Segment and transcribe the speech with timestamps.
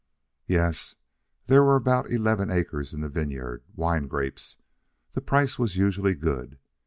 [0.47, 0.95] Yes,
[1.45, 4.57] there were about eleven acres in the vineyard wine grapes.
[5.11, 6.57] The price was usually good.